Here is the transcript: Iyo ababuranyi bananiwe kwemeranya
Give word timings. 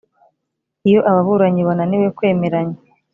Iyo 0.87 0.99
ababuranyi 1.09 1.61
bananiwe 1.67 2.07
kwemeranya 2.17 2.77